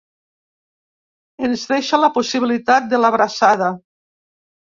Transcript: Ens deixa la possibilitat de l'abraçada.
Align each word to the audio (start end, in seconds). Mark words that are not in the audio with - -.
Ens 1.47 1.65
deixa 1.73 1.99
la 2.05 2.09
possibilitat 2.17 2.89
de 2.95 3.01
l'abraçada. 3.05 3.71